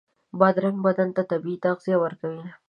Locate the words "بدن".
0.85-1.09